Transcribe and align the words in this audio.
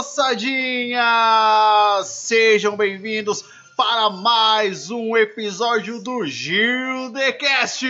moçadinha! 0.00 1.02
Sejam 2.04 2.74
bem-vindos 2.74 3.44
para 3.76 4.08
mais 4.08 4.90
um 4.90 5.14
episódio 5.14 6.02
do 6.02 6.24
Gil 6.26 7.12
The 7.12 7.32
Cast! 7.32 7.84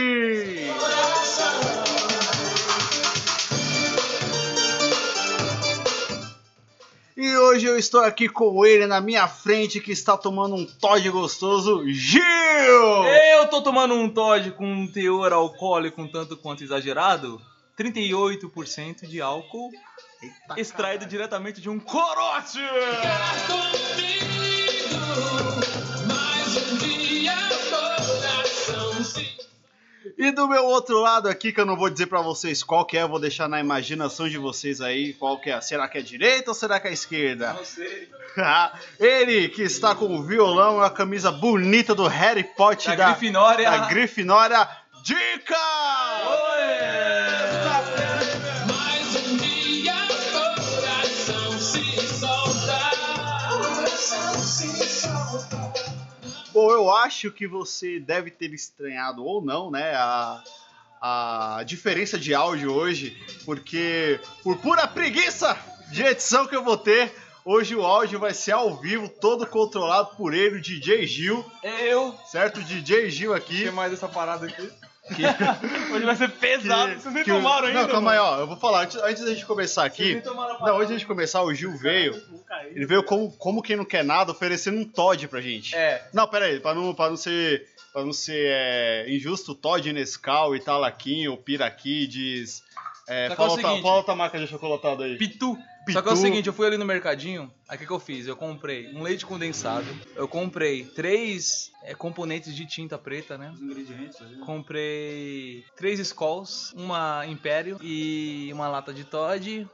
E 7.16 7.36
hoje 7.36 7.66
eu 7.66 7.78
estou 7.78 8.00
aqui 8.00 8.28
com 8.28 8.66
ele 8.66 8.88
na 8.88 9.00
minha 9.00 9.28
frente 9.28 9.78
que 9.80 9.92
está 9.92 10.16
tomando 10.16 10.56
um 10.56 10.66
Todd 10.66 11.08
gostoso, 11.10 11.84
Gil! 11.86 12.24
Eu 13.38 13.46
tô 13.46 13.62
tomando 13.62 13.94
um 13.94 14.08
Todd 14.08 14.50
com 14.50 14.66
um 14.66 14.90
teor 14.90 15.32
alcoólico 15.32 16.02
um 16.02 16.08
tanto 16.08 16.36
quanto 16.36 16.64
exagerado. 16.64 17.40
38% 17.78 19.06
de 19.06 19.20
álcool 19.20 19.70
Eita, 20.22 20.60
extraído 20.60 20.98
caralho. 21.00 21.08
diretamente 21.10 21.60
de 21.60 21.68
um 21.70 21.78
corote! 21.80 22.58
E 30.18 30.30
do 30.32 30.46
meu 30.46 30.64
outro 30.66 31.00
lado 31.00 31.28
aqui, 31.28 31.50
que 31.52 31.60
eu 31.60 31.64
não 31.64 31.76
vou 31.76 31.88
dizer 31.88 32.06
pra 32.06 32.20
vocês 32.20 32.62
qual 32.62 32.84
que 32.84 32.96
é, 32.98 33.02
eu 33.02 33.08
vou 33.08 33.18
deixar 33.18 33.48
na 33.48 33.58
imaginação 33.58 34.28
de 34.28 34.36
vocês 34.36 34.80
aí 34.80 35.14
qual 35.14 35.40
que 35.40 35.50
é. 35.50 35.58
Será 35.62 35.88
que 35.88 35.96
é 35.96 36.00
a 36.00 36.04
direita 36.04 36.50
ou 36.50 36.54
será 36.54 36.78
que 36.78 36.86
é 36.86 36.90
a 36.90 36.92
esquerda? 36.92 37.54
Não 37.54 37.64
sei. 37.64 38.08
Ele 39.00 39.48
que 39.48 39.62
está 39.62 39.94
com 39.94 40.14
o 40.14 40.22
violão 40.22 40.82
e 40.82 40.84
a 40.84 40.90
camisa 40.90 41.32
bonita 41.32 41.94
do 41.94 42.06
Harry 42.06 42.44
Potter 42.44 42.96
Da 42.96 43.10
Grifinória. 43.12 43.70
da 43.70 43.78
Grifinória. 43.88 44.68
Dica! 45.02 45.56
Eu 56.72 56.90
acho 56.94 57.30
que 57.30 57.46
você 57.46 57.98
deve 58.00 58.30
ter 58.30 58.52
estranhado 58.52 59.24
ou 59.24 59.42
não, 59.42 59.70
né, 59.70 59.92
a, 59.94 60.42
a 61.00 61.62
diferença 61.64 62.18
de 62.18 62.34
áudio 62.34 62.72
hoje, 62.72 63.16
porque 63.44 64.20
por 64.42 64.56
pura 64.58 64.86
preguiça 64.86 65.56
de 65.90 66.02
edição 66.02 66.46
que 66.46 66.54
eu 66.54 66.62
vou 66.64 66.76
ter, 66.76 67.12
hoje 67.44 67.74
o 67.74 67.84
áudio 67.84 68.18
vai 68.18 68.32
ser 68.34 68.52
ao 68.52 68.76
vivo, 68.76 69.08
todo 69.08 69.46
controlado 69.46 70.14
por 70.16 70.34
ele, 70.34 70.58
o 70.58 70.60
DJ 70.62 71.06
Gil, 71.06 71.44
Eu. 71.62 72.14
certo? 72.30 72.60
O 72.60 72.62
DJ 72.64 73.10
Gil 73.10 73.32
O 73.32 73.34
aqui. 73.34 73.64
que 73.64 73.70
mais 73.70 73.90
dessa 73.90 74.08
parada 74.08 74.46
aqui? 74.46 74.70
Que, 75.14 75.22
Hoje 75.94 76.04
vai 76.04 76.16
ser 76.16 76.28
pesado, 76.30 76.92
vocês 77.00 77.14
nem 77.14 77.24
que 77.24 77.32
o- 77.32 77.36
tomaram 77.36 77.66
ainda. 77.68 77.82
Não, 77.82 77.88
calma 77.88 78.12
aí, 78.12 78.18
ó, 78.18 78.38
eu 78.40 78.46
vou 78.46 78.56
falar, 78.56 78.82
antes, 78.84 78.96
antes 78.96 79.24
da 79.24 79.32
gente 79.34 79.44
começar 79.46 79.84
aqui, 79.84 80.22
não, 80.24 80.76
antes 80.76 80.88
da 80.88 80.94
gente 80.94 81.06
começar, 81.06 81.42
o 81.42 81.52
Gil 81.54 81.76
veio, 81.76 82.20
ele 82.74 82.86
veio 82.86 83.02
como, 83.02 83.30
como 83.32 83.62
quem 83.62 83.76
não 83.76 83.84
quer 83.84 84.04
nada, 84.04 84.32
oferecendo 84.32 84.78
um 84.78 84.84
Todd 84.84 85.26
pra 85.28 85.40
gente. 85.40 85.74
É. 85.74 86.06
Não, 86.12 86.26
pera 86.28 86.46
aí, 86.46 86.60
pra 86.60 86.74
não, 86.74 86.94
pra 86.94 87.08
não 87.10 87.16
ser, 87.16 87.66
pra 87.92 88.04
não 88.04 88.12
ser 88.12 88.46
é, 88.50 89.06
injusto, 89.08 89.54
Todd 89.54 89.92
Nescau, 89.92 90.54
Italaquinho, 90.54 91.36
Piraquides. 91.36 92.62
É, 93.08 93.26
que 93.26 93.32
é 93.32 93.36
fala, 93.36 93.50
outra, 93.50 93.66
seguinte- 93.66 93.82
fala 93.82 93.96
outra 93.96 94.14
marca 94.14 94.38
de 94.38 94.44
achocolatado 94.44 95.02
aí. 95.02 95.16
Pitu. 95.16 95.56
Pitu. 95.90 95.98
Só 95.98 96.02
que 96.02 96.08
é 96.08 96.12
o 96.12 96.16
seguinte, 96.16 96.46
eu 96.46 96.52
fui 96.52 96.66
ali 96.66 96.76
no 96.76 96.84
mercadinho, 96.84 97.52
aí 97.68 97.76
o 97.76 97.78
que, 97.78 97.86
que 97.86 97.92
eu 97.92 98.00
fiz? 98.00 98.26
Eu 98.26 98.36
comprei 98.36 98.94
um 98.94 99.02
leite 99.02 99.26
condensado, 99.26 99.86
eu 100.14 100.28
comprei 100.28 100.84
três 100.84 101.70
é, 101.82 101.94
componentes 101.94 102.54
de 102.54 102.66
tinta 102.66 102.96
preta, 102.96 103.36
né? 103.36 103.50
Os 103.52 103.60
ingredientes 103.60 104.20
ali. 104.20 104.36
Comprei 104.38 105.64
três 105.76 105.98
Skulls, 106.00 106.72
uma 106.76 107.26
Império 107.26 107.78
e 107.82 108.50
uma 108.52 108.68
lata 108.68 108.92
de 108.92 109.04
Todd. 109.04 109.68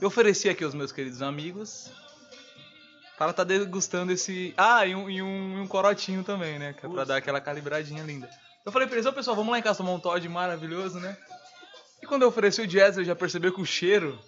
Eu 0.00 0.08
ofereci 0.08 0.48
aqui 0.48 0.64
aos 0.64 0.74
meus 0.74 0.92
queridos 0.92 1.20
amigos. 1.20 1.90
Para 3.18 3.34
tá 3.34 3.44
degustando 3.44 4.12
esse. 4.12 4.54
Ah, 4.56 4.86
e 4.86 4.94
um, 4.94 5.10
e 5.10 5.20
um, 5.20 5.60
um 5.60 5.66
corotinho 5.66 6.24
também, 6.24 6.58
né? 6.58 6.72
Que 6.72 6.86
é 6.86 6.88
pra 6.88 7.04
dar 7.04 7.16
aquela 7.16 7.38
calibradinha 7.38 8.02
linda. 8.02 8.30
Eu 8.64 8.72
falei 8.72 8.88
pra 8.88 8.96
eles, 8.96 9.06
ô 9.06 9.12
pessoal, 9.12 9.36
vamos 9.36 9.52
lá 9.52 9.58
em 9.58 9.62
casa 9.62 9.78
tomar 9.78 9.92
um 9.92 10.00
Todd 10.00 10.26
maravilhoso, 10.26 10.98
né? 10.98 11.16
Quando 12.10 12.22
eu 12.22 12.28
ofereci 12.28 12.60
o 12.60 12.66
Jazz, 12.66 12.98
eu 12.98 13.04
já 13.04 13.14
percebeu 13.14 13.52
que 13.52 13.60
o 13.60 13.64
cheiro 13.64 14.18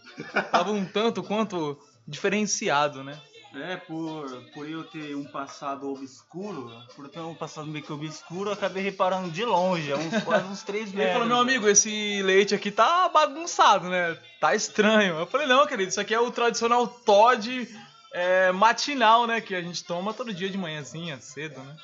tava 0.52 0.70
um 0.70 0.84
tanto 0.84 1.20
quanto 1.20 1.76
diferenciado, 2.06 3.02
né? 3.02 3.20
É, 3.56 3.76
por, 3.76 4.30
por 4.54 4.70
eu 4.70 4.84
ter 4.84 5.16
um 5.16 5.24
passado 5.24 5.90
obscuro, 5.90 6.70
por 6.94 7.08
ter 7.08 7.18
um 7.18 7.34
passado 7.34 7.66
meio 7.66 7.84
que 7.84 7.92
obscuro, 7.92 8.50
eu 8.50 8.54
acabei 8.54 8.84
reparando 8.84 9.32
de 9.32 9.44
longe, 9.44 9.92
uns, 9.92 10.22
quase 10.22 10.46
uns 10.46 10.62
três 10.62 10.92
metros. 10.92 11.02
Ele 11.02 11.12
falou, 11.12 11.26
meu 11.26 11.38
amigo, 11.38 11.68
esse 11.68 12.22
leite 12.22 12.54
aqui 12.54 12.70
tá 12.70 13.08
bagunçado, 13.08 13.88
né? 13.88 14.16
Tá 14.38 14.54
estranho. 14.54 15.18
Eu 15.18 15.26
falei, 15.26 15.48
não, 15.48 15.66
querido, 15.66 15.90
isso 15.90 16.00
aqui 16.00 16.14
é 16.14 16.20
o 16.20 16.30
tradicional 16.30 16.86
Todd 16.86 17.68
é, 18.12 18.52
matinal, 18.52 19.26
né? 19.26 19.40
Que 19.40 19.56
a 19.56 19.60
gente 19.60 19.82
toma 19.82 20.14
todo 20.14 20.32
dia 20.32 20.48
de 20.48 20.56
manhãzinha, 20.56 21.18
cedo, 21.20 21.58
né? 21.58 21.76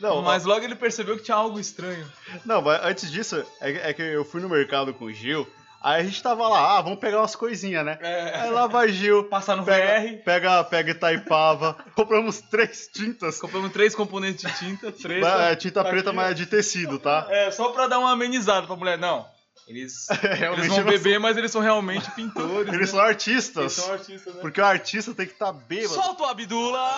Não, 0.00 0.22
Mas 0.22 0.44
logo 0.44 0.64
ele 0.64 0.74
percebeu 0.74 1.16
que 1.16 1.22
tinha 1.22 1.36
algo 1.36 1.58
estranho. 1.60 2.06
Não, 2.44 2.62
mas 2.62 2.80
antes 2.84 3.10
disso, 3.10 3.44
é, 3.60 3.90
é 3.90 3.92
que 3.92 4.02
eu 4.02 4.24
fui 4.24 4.40
no 4.40 4.48
mercado 4.48 4.92
com 4.94 5.04
o 5.06 5.12
Gil, 5.12 5.46
aí 5.82 6.00
a 6.00 6.04
gente 6.04 6.22
tava 6.22 6.48
lá, 6.48 6.78
ah, 6.78 6.80
vamos 6.82 6.98
pegar 6.98 7.18
umas 7.18 7.36
coisinhas, 7.36 7.84
né? 7.84 7.98
É. 8.00 8.40
Aí 8.40 8.50
lá 8.50 8.66
vai 8.66 8.88
Gil, 8.88 9.24
Passar 9.24 9.56
no 9.56 9.64
pega, 9.64 10.00
VR. 10.00 10.22
pega, 10.24 10.64
pega 10.64 10.90
Itaipava, 10.92 11.76
compramos 11.94 12.40
três 12.40 12.88
tintas, 12.92 13.40
Compramos 13.40 13.72
três 13.72 13.94
componentes 13.94 14.50
de 14.50 14.58
tinta, 14.58 14.90
três. 14.92 15.24
é, 15.24 15.54
tinta 15.56 15.82
tá 15.82 15.88
preta, 15.90 16.10
aqui, 16.10 16.16
mas 16.16 16.30
é 16.30 16.34
de 16.34 16.46
tecido, 16.46 16.98
tá? 16.98 17.26
É, 17.28 17.50
só 17.50 17.70
pra 17.70 17.86
dar 17.86 17.98
uma 17.98 18.12
amenizada 18.12 18.66
pra 18.66 18.76
mulher. 18.76 18.98
Não, 18.98 19.26
eles, 19.66 20.08
Realmente 20.38 20.66
eles 20.66 20.76
vão 20.76 20.84
beber, 20.84 21.20
mas 21.20 21.36
eles 21.36 21.50
são 21.50 21.60
realmente 21.60 22.10
pintores. 22.12 22.68
Eles 22.74 22.92
né? 22.92 22.98
são 22.98 23.00
artistas. 23.00 23.56
Eles 23.56 23.72
são 23.72 23.92
artistas, 23.92 24.34
né? 24.34 24.40
Porque 24.40 24.60
o 24.60 24.64
artista 24.64 25.14
tem 25.14 25.26
que 25.26 25.32
estar 25.32 25.52
bêbado. 25.52 25.94
Solta 25.94 26.22
o 26.24 26.26
Abdula! 26.26 26.90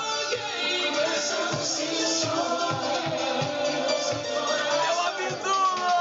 É 4.75 4.91
o 4.91 5.01
Abdula! 5.01 5.93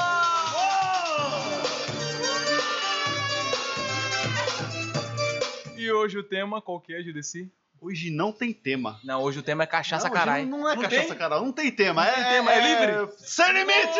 E 5.77 5.91
hoje 5.91 6.17
o 6.17 6.23
tema 6.23 6.61
qual 6.61 6.79
que 6.79 6.93
é, 6.93 7.01
Judeci? 7.01 7.51
Hoje 7.81 8.11
não 8.11 8.31
tem 8.31 8.53
tema. 8.53 8.99
Não, 9.03 9.21
hoje 9.23 9.39
o 9.39 9.43
tema 9.43 9.63
é 9.63 9.65
cachaça 9.65 10.07
não, 10.07 10.13
caralho. 10.13 10.45
Não, 10.45 10.59
não 10.59 10.69
é 10.69 10.75
Não 10.75 10.83
cachaça 10.83 11.07
tem? 11.07 11.17
caralho, 11.17 11.43
não 11.45 11.51
tem 11.51 11.71
tema. 11.71 12.07
é, 12.07 12.11
tem 12.13 12.23
tema, 12.25 12.51
é 12.53 12.59
livre? 12.59 13.11
Sem 13.17 13.51
limites! 13.53 13.95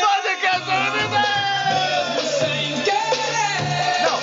Podcast 0.00 0.64
sem 0.64 0.84
limites! 0.84 1.10
Não. 4.04 4.20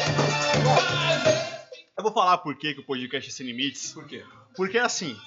Eu 1.98 2.04
vou 2.04 2.14
falar 2.14 2.38
por 2.38 2.56
que, 2.58 2.74
que 2.76 2.80
o 2.80 2.86
podcast 2.86 3.30
é 3.30 3.34
sem 3.34 3.46
limites. 3.46 3.92
Por 3.92 4.08
quê? 4.08 4.24
Porque 4.56 4.78
assim, 4.78 5.18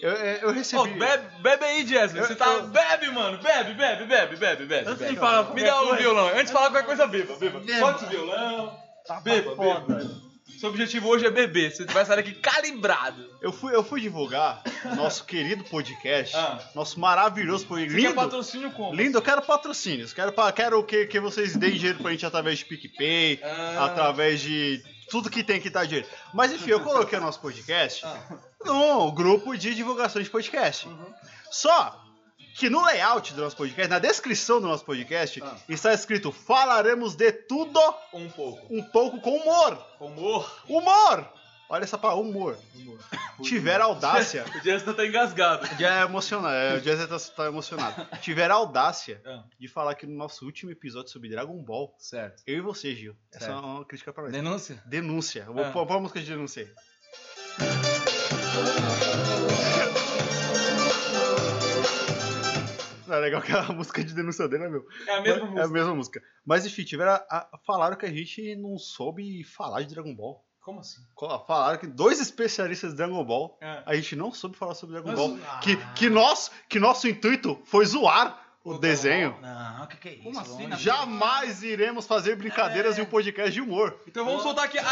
eu, 0.00 0.10
eu 0.12 0.52
recebi. 0.52 0.80
Ô, 0.80 0.86
bebe, 0.86 1.42
bebe 1.42 1.64
aí, 1.64 1.84
Jessley. 1.84 2.22
Você 2.22 2.36
tá. 2.36 2.46
eu- 2.46 2.68
Bebe, 2.68 3.10
mano. 3.10 3.38
Bebe, 3.42 3.74
bebe, 3.74 4.04
bebe, 4.04 4.36
bebe, 4.36 4.64
bebe. 4.64 4.88
Antes 4.88 4.98
bebe. 5.00 5.14
de 5.14 5.18
falar 5.18 5.52
Me 5.54 5.62
dá 5.64 5.82
o 5.82 5.86
coisa- 5.88 5.96
violão. 6.02 6.28
Antes 6.28 6.46
de 6.46 6.52
falar 6.52 6.70
qualquer 6.70 6.86
coisa, 6.86 7.04
beba, 7.08 7.34
beba. 7.36 7.58
Beba. 7.58 7.78
Solte 7.80 8.04
o 8.04 8.08
violão. 8.08 8.78
Tá 9.04 9.20
Beba, 9.20 9.56
beba. 9.56 10.27
Seu 10.58 10.70
objetivo 10.70 11.08
hoje 11.08 11.24
é 11.26 11.30
beber. 11.30 11.70
Você 11.70 11.84
vai 11.84 12.04
sair 12.04 12.16
daqui 12.16 12.32
calibrado. 12.34 13.24
Eu 13.40 13.52
fui, 13.52 13.74
eu 13.74 13.84
fui 13.84 14.00
divulgar 14.00 14.62
o 14.84 14.94
nosso 14.96 15.24
querido 15.24 15.62
podcast, 15.64 16.34
Ah. 16.36 16.58
nosso 16.74 16.98
maravilhoso 16.98 17.64
podcast. 17.66 17.94
Você 17.94 18.00
quer 18.02 18.08
Lindo, 18.08 18.20
patrocínio 18.20 18.70
como? 18.72 18.94
lindo, 18.94 19.18
eu 19.18 19.22
quero 19.22 19.40
patrocínios. 19.42 20.12
Quero, 20.12 20.32
pa- 20.32 20.50
quero 20.50 20.82
que, 20.82 21.06
que 21.06 21.20
vocês 21.20 21.54
deem 21.54 21.74
dinheiro 21.74 21.98
pra 21.98 22.10
gente 22.10 22.26
através 22.26 22.58
de 22.58 22.64
PicPay, 22.64 23.40
Ah. 23.42 23.84
através 23.86 24.40
de 24.40 24.82
tudo 25.08 25.30
que 25.30 25.44
tem 25.44 25.60
que 25.60 25.70
dar 25.70 25.84
dinheiro. 25.86 26.08
Mas 26.34 26.52
enfim, 26.52 26.70
eu 26.70 26.80
coloquei 26.80 27.18
o 27.18 27.22
nosso 27.22 27.40
podcast 27.40 28.04
Ah. 28.04 28.18
no 28.64 29.12
grupo 29.12 29.56
de 29.56 29.74
divulgação 29.74 30.20
de 30.20 30.28
podcast. 30.28 30.88
Uhum. 30.88 31.12
Só 31.52 32.04
que 32.58 32.68
no 32.68 32.84
layout 32.84 33.32
do 33.34 33.42
nosso 33.42 33.56
podcast, 33.56 33.88
na 33.88 33.98
descrição 33.98 34.60
do 34.60 34.66
nosso 34.66 34.84
podcast, 34.84 35.40
Ah. 35.42 35.56
está 35.68 35.92
escrito 35.94 36.32
falaremos 36.32 37.14
de 37.14 37.30
tudo 37.32 37.78
Um 38.12 38.28
pouco. 38.30 38.74
um 38.74 38.82
pouco 38.82 39.20
com 39.20 39.36
humor. 39.36 39.78
Humor. 40.00 40.62
Humor! 40.68 41.32
Olha 41.70 41.84
essa 41.84 41.98
palavra, 41.98 42.22
humor. 42.24 42.58
Tiver 43.42 43.80
audácia. 43.80 44.44
O 44.58 44.60
Jessley 44.64 44.96
tá 44.96 45.06
engasgado. 45.06 45.68
Já 45.78 46.00
é 46.00 46.02
emocionado, 46.02 46.54
é, 46.54 46.74
o 46.76 46.80
Jazz 46.80 47.06
tá, 47.06 47.18
tá 47.36 47.46
emocionado. 47.46 48.06
Tiver 48.22 48.50
audácia 48.50 49.20
Ah. 49.24 49.44
de 49.60 49.68
falar 49.68 49.94
que 49.94 50.06
no 50.06 50.16
nosso 50.16 50.44
último 50.46 50.70
episódio 50.72 51.10
sobre 51.10 51.28
Dragon 51.28 51.56
Ball, 51.62 51.94
Certo. 51.98 52.42
eu 52.46 52.56
e 52.56 52.60
você, 52.62 52.94
Gil. 52.94 53.14
Essa 53.30 53.46
Certo. 53.46 53.58
é 53.58 53.60
uma 53.66 53.84
crítica 53.84 54.12
pra 54.12 54.22
nós. 54.24 54.32
Denúncia? 54.32 54.82
Denúncia. 54.86 55.44
Vou 55.44 55.62
Ah. 55.64 55.70
pôr 55.70 55.86
pôr 55.86 55.96
a 55.96 56.00
música 56.00 56.18
de 56.20 56.26
denúncia 56.26 56.62
aí. 56.62 56.70
É 63.16 63.18
legal 63.20 63.40
que 63.42 63.52
a 63.52 63.62
música 63.72 64.02
de 64.04 64.14
denúncia 64.14 64.48
dele 64.48 64.64
é 64.64 64.68
meu. 64.68 64.84
É 65.06 65.16
a 65.16 65.20
mesma 65.20 65.38
É 65.38 65.42
a 65.42 65.46
música. 65.50 65.68
mesma 65.68 65.94
música. 65.94 66.22
Mas 66.44 66.66
enfim, 66.66 66.84
tiveram 66.84 67.12
a- 67.12 67.24
a- 67.30 67.58
falaram 67.66 67.96
que 67.96 68.06
a 68.06 68.12
gente 68.12 68.54
não 68.56 68.78
soube 68.78 69.42
falar 69.44 69.82
de 69.82 69.94
Dragon 69.94 70.14
Ball. 70.14 70.44
Como 70.60 70.80
assim? 70.80 71.00
Falaram 71.46 71.78
que 71.78 71.86
dois 71.86 72.20
especialistas 72.20 72.90
de 72.90 72.96
Dragon 72.98 73.24
Ball, 73.24 73.56
É. 73.62 73.82
a 73.86 73.94
gente 73.94 74.14
não 74.14 74.32
soube 74.32 74.56
falar 74.56 74.74
sobre 74.74 74.94
Dragon 75.00 75.08
Mas- 75.10 75.18
Ball. 75.18 75.38
Ah. 75.48 75.60
Que, 75.60 75.76
que, 75.94 76.10
nós, 76.10 76.50
que 76.68 76.78
nosso 76.78 77.08
intuito 77.08 77.58
foi 77.64 77.86
zoar 77.86 78.44
o 78.62 78.76
desenho. 78.76 79.34
Não, 79.40 79.84
o 79.84 79.86
que, 79.86 79.96
que 79.96 80.08
é 80.08 80.14
isso? 80.16 80.22
Como 80.24 80.40
assim, 80.40 80.66
na- 80.66 80.76
Jamais 80.76 81.62
iremos 81.62 82.06
fazer 82.06 82.36
brincadeiras 82.36 82.98
em 82.98 83.02
um 83.02 83.06
podcast 83.06 83.50
de 83.50 83.62
humor. 83.62 83.98
Então 84.06 84.26
vamos 84.26 84.42
soltar 84.42 84.66
aqui 84.66 84.78
a. 84.78 84.84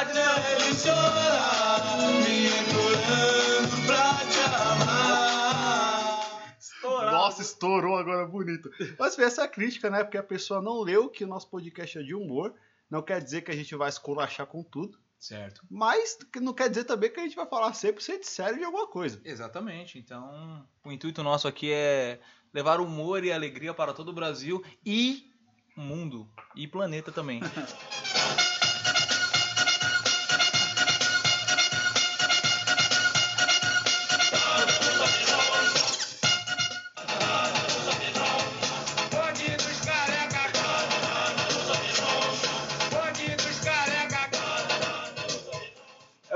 Nossa, 7.26 7.42
estourou 7.42 7.96
agora 7.96 8.24
bonito. 8.24 8.70
Mas 8.96 9.18
essa 9.18 9.42
é 9.42 9.44
a 9.46 9.48
crítica, 9.48 9.90
né? 9.90 10.04
Porque 10.04 10.16
a 10.16 10.22
pessoa 10.22 10.62
não 10.62 10.80
leu 10.80 11.08
que 11.08 11.24
o 11.24 11.26
nosso 11.26 11.48
podcast 11.48 11.98
é 11.98 12.02
de 12.02 12.14
humor. 12.14 12.54
Não 12.88 13.02
quer 13.02 13.20
dizer 13.20 13.42
que 13.42 13.50
a 13.50 13.56
gente 13.56 13.74
vai 13.74 13.88
esculachar 13.88 14.46
com 14.46 14.62
tudo. 14.62 14.96
Certo. 15.18 15.62
Mas 15.68 16.16
não 16.40 16.52
quer 16.52 16.68
dizer 16.68 16.84
também 16.84 17.10
que 17.10 17.18
a 17.18 17.24
gente 17.24 17.34
vai 17.34 17.46
falar 17.46 17.72
100% 17.72 18.22
sério 18.22 18.58
de 18.58 18.64
alguma 18.64 18.86
coisa. 18.86 19.20
Exatamente. 19.24 19.98
Então, 19.98 20.64
o 20.84 20.92
intuito 20.92 21.20
nosso 21.24 21.48
aqui 21.48 21.72
é 21.72 22.20
levar 22.54 22.80
humor 22.80 23.24
e 23.24 23.32
alegria 23.32 23.74
para 23.74 23.92
todo 23.92 24.10
o 24.10 24.14
Brasil 24.14 24.62
e 24.84 25.28
mundo 25.76 26.28
e 26.54 26.68
planeta 26.68 27.10
também. 27.10 27.40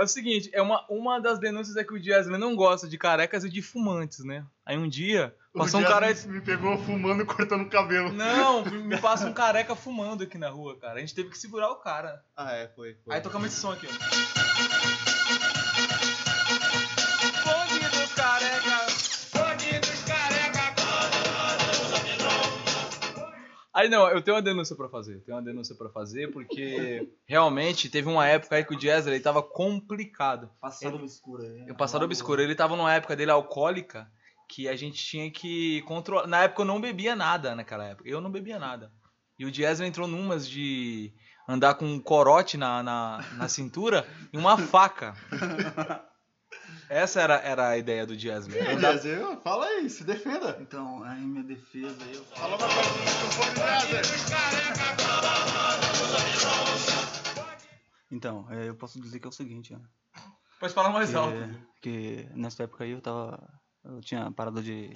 É 0.01 0.05
o 0.05 0.09
seguinte, 0.09 0.49
é 0.55 0.63
uma, 0.63 0.83
uma 0.89 1.21
das 1.21 1.39
denúncias 1.39 1.77
é 1.77 1.85
que 1.85 1.93
o 1.93 2.01
Dias 2.01 2.27
não 2.27 2.57
gosta 2.57 2.89
de 2.89 2.97
carecas 2.97 3.45
e 3.45 3.51
de 3.51 3.61
fumantes, 3.61 4.25
né? 4.25 4.47
Aí 4.65 4.79
um 4.79 4.89
dia, 4.89 5.35
passou 5.53 5.79
um 5.79 5.83
O 5.83 5.87
Dias 5.87 6.23
cara. 6.23 6.33
me 6.33 6.41
pegou 6.41 6.79
fumando 6.79 7.23
e 7.23 7.27
cortando 7.27 7.67
o 7.67 7.69
cabelo. 7.69 8.11
Não, 8.11 8.65
me 8.83 8.99
passa 8.99 9.27
um 9.27 9.35
careca 9.35 9.77
fumando 9.77 10.25
aqui 10.25 10.39
na 10.39 10.49
rua, 10.49 10.79
cara. 10.79 10.95
A 10.95 11.01
gente 11.01 11.15
teve 11.15 11.29
que 11.29 11.37
segurar 11.37 11.71
o 11.71 11.77
cara. 11.77 12.25
Ah, 12.35 12.55
é, 12.55 12.69
foi. 12.69 12.97
foi. 13.05 13.15
Aí 13.15 13.21
tocamos 13.21 13.49
esse 13.49 13.61
som 13.61 13.73
aqui, 13.73 13.87
ó. 13.87 15.20
Aí 23.81 23.89
não, 23.89 24.07
eu 24.11 24.21
tenho 24.21 24.37
uma 24.37 24.43
denúncia 24.43 24.77
pra 24.77 24.91
fazer. 24.91 25.15
Eu 25.15 25.21
tenho 25.23 25.39
uma 25.39 25.43
denúncia 25.43 25.75
pra 25.75 25.89
fazer 25.89 26.31
porque 26.31 27.11
realmente 27.25 27.89
teve 27.89 28.11
uma 28.11 28.27
época 28.27 28.57
aí 28.57 28.63
que 28.63 28.75
o 28.75 28.79
Jazz 28.79 29.07
ele 29.07 29.19
tava 29.19 29.43
complicado. 29.43 30.51
Passado 30.61 30.97
obscuro. 30.97 31.43
O 31.67 31.75
passado 31.75 32.05
obscuro, 32.05 32.43
ele 32.43 32.55
tava 32.55 32.77
numa 32.77 32.93
época 32.93 33.17
dele 33.17 33.31
alcoólica 33.31 34.07
que 34.47 34.69
a 34.69 34.77
gente 34.77 35.03
tinha 35.03 35.31
que 35.31 35.81
controlar. 35.83 36.27
Na 36.27 36.43
época 36.43 36.61
eu 36.61 36.67
não 36.67 36.79
bebia 36.79 37.17
nada 37.17 37.55
naquela 37.55 37.87
época. 37.87 38.07
Eu 38.07 38.21
não 38.21 38.31
bebia 38.31 38.59
nada. 38.59 38.93
E 39.39 39.47
o 39.47 39.51
Diesel 39.51 39.87
entrou 39.87 40.07
numas 40.07 40.47
de 40.47 41.15
andar 41.49 41.73
com 41.73 41.87
um 41.87 41.99
corote 41.99 42.59
na, 42.59 42.83
na, 42.83 43.25
na 43.39 43.49
cintura 43.49 44.07
e 44.31 44.37
uma 44.37 44.59
faca. 44.59 45.15
Essa 46.91 47.21
era, 47.21 47.35
era 47.37 47.69
a 47.69 47.79
ideia 47.79 48.05
do 48.05 48.17
Diesel. 48.17 48.53
É, 48.61 48.75
Dias, 48.75 49.05
eu- 49.05 49.41
fala 49.43 49.65
aí, 49.65 49.89
se 49.89 50.03
defenda. 50.03 50.59
Então, 50.61 51.05
aí 51.05 51.21
minha 51.21 51.45
defesa 51.45 51.97
aí 52.05 52.15
eu 52.17 52.25
Fala 52.25 52.57
uma 52.57 52.67
coisa 52.67 53.83
do 53.83 53.87
Dias. 53.87 54.11
Então, 58.11 58.45
é, 58.51 58.69
eu 58.69 58.75
posso 58.75 59.01
dizer 59.01 59.21
que 59.21 59.27
é 59.27 59.29
o 59.29 59.33
seguinte, 59.33 59.73
né? 59.73 59.81
Pode 60.59 60.75
falar 60.75 60.91
mais 60.91 61.11
que, 61.11 61.17
alto. 61.17 61.37
que 61.81 62.29
nessa 62.35 62.65
época 62.65 62.83
aí 62.83 62.91
eu 62.91 63.01
tava. 63.01 63.39
Eu 63.85 64.01
tinha 64.01 64.29
parado 64.33 64.61
de. 64.61 64.93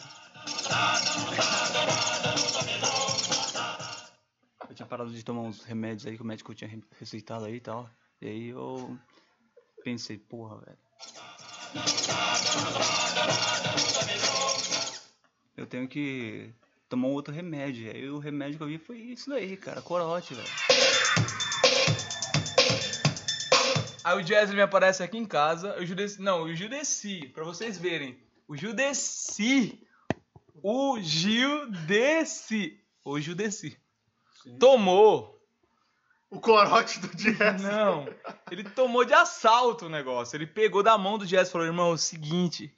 Eu 4.69 4.75
tinha 4.75 4.87
parado 4.87 5.11
de 5.13 5.25
tomar 5.25 5.43
uns 5.43 5.63
remédios 5.63 6.07
aí 6.07 6.17
que 6.17 6.23
o 6.23 6.27
médico 6.27 6.53
tinha 6.55 6.69
re- 6.69 6.83
receitado 6.99 7.45
aí 7.45 7.55
e 7.55 7.61
tal. 7.61 7.89
E 8.21 8.27
aí 8.27 8.49
eu 8.49 8.99
pensei, 9.85 10.19
porra, 10.19 10.59
velho. 10.61 10.79
Eu 15.57 15.67
tenho 15.67 15.89
que 15.89 16.51
tomar 16.89 17.09
um 17.09 17.13
outro 17.13 17.33
remédio. 17.33 17.91
Aí 17.91 18.09
o 18.09 18.19
remédio 18.19 18.59
que 18.59 18.63
eu 18.63 18.69
vi 18.69 18.79
foi 18.79 18.99
isso 18.99 19.31
daí, 19.31 19.57
cara, 19.57 19.81
corote, 19.81 20.35
velho. 20.35 20.49
Aí 24.05 24.19
o 24.19 24.23
Jazz 24.23 24.53
me 24.53 24.61
aparece 24.61 25.03
aqui 25.03 25.17
em 25.17 25.25
casa. 25.25 25.79
O 25.81 25.87
Judeci, 25.87 26.21
não, 26.21 26.43
o 26.43 26.55
Judeci, 26.55 27.29
pra 27.29 27.43
vocês 27.43 27.79
verem. 27.79 28.19
O 28.47 28.55
Judeci. 28.55 29.81
O 30.63 31.01
Judeci. 31.01 32.81
O 33.03 33.19
Judeci. 33.19 33.79
Tomou. 34.59 35.41
O 36.35 36.41
corote 36.41 36.99
do 36.99 37.17
Dias. 37.17 37.63
Não. 37.63 38.09
Ele 38.51 38.65
tomou 38.65 39.05
de 39.05 39.15
assalto 39.15 39.87
o 39.87 39.89
negócio. 39.89 40.37
Ele 40.37 40.49
pegou 40.49 40.83
da 40.83 40.99
mão 40.99 41.17
do 41.17 41.25
Jazz 41.25 41.49
e 41.49 41.53
falou: 41.53 41.65
irmão, 41.65 41.91
é 41.91 41.95
o 41.95 41.97
seguinte. 41.97 42.77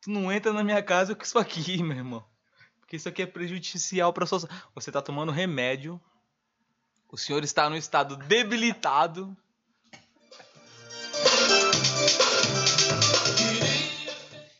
Tu 0.00 0.08
não 0.08 0.30
entra 0.30 0.52
na 0.52 0.62
minha 0.62 0.80
casa 0.80 1.12
com 1.12 1.24
isso 1.24 1.36
aqui, 1.36 1.82
meu 1.82 1.96
irmão. 1.96 2.24
Porque 2.78 2.94
isso 2.94 3.08
aqui 3.08 3.22
é 3.22 3.26
prejudicial 3.26 4.12
pra 4.12 4.24
sua. 4.24 4.48
Você 4.72 4.92
tá 4.92 5.02
tomando 5.02 5.32
remédio. 5.32 6.00
O 7.10 7.16
senhor 7.16 7.42
está 7.42 7.68
no 7.68 7.76
estado 7.76 8.16
debilitado. 8.16 9.36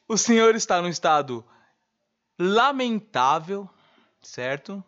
O 0.09 0.19
senhor 0.19 0.57
está 0.57 0.83
num 0.83 0.89
estado 0.89 1.47
lamentável, 2.37 3.71
certo? 4.21 4.85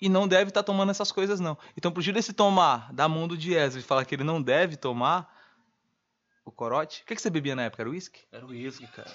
E 0.00 0.08
não 0.08 0.26
deve 0.26 0.48
estar 0.50 0.62
tomando 0.62 0.90
essas 0.90 1.12
coisas, 1.12 1.40
não. 1.40 1.58
Então, 1.76 1.92
pro 1.92 2.00
Júlio 2.02 2.22
se 2.22 2.32
tomar 2.32 2.92
da 2.92 3.06
mão 3.08 3.28
do 3.28 3.36
Dias 3.36 3.76
e 3.76 3.82
falar 3.82 4.04
que 4.04 4.14
ele 4.14 4.24
não 4.24 4.40
deve 4.40 4.76
tomar 4.76 5.30
o 6.44 6.50
corote. 6.50 7.02
O 7.02 7.06
que, 7.06 7.14
que 7.14 7.20
você 7.20 7.28
bebia 7.30 7.54
na 7.54 7.64
época? 7.64 7.82
Era 7.82 7.90
uísque? 7.90 8.20
Era 8.32 8.46
o 8.46 8.48
uísque, 8.48 8.86
cara. 8.88 9.10